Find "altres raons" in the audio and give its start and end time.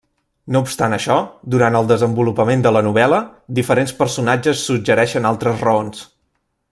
5.35-6.03